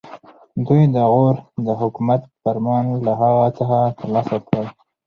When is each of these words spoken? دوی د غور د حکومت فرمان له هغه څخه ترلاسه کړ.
دوی 0.65 0.83
د 0.95 0.97
غور 1.13 1.35
د 1.65 1.67
حکومت 1.81 2.21
فرمان 2.41 2.85
له 3.05 3.11
هغه 3.21 3.45
څخه 3.59 3.77
ترلاسه 3.99 4.37
کړ. 4.47 4.63